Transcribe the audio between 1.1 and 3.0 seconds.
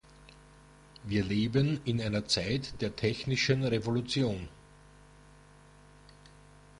leben in einer Zeit der